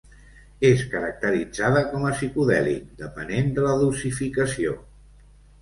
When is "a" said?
2.11-2.15